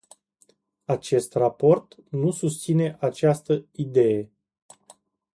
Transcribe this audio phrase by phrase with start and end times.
[0.85, 4.31] Acest raport nu susține această idee.